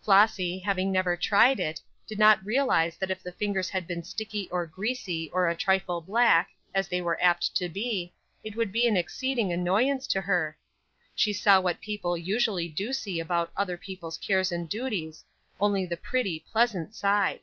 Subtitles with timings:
[0.00, 4.48] Flossy, having never tried it, did not realize that if the fingers had been sticky
[4.50, 8.10] or greasy or a trifle black, as they were apt to be,
[8.42, 10.56] it would be an exceeding annoyance to her.
[11.14, 15.22] She saw what people usually do see about other people's cares and duties,
[15.60, 17.40] only the pretty, pleasant side.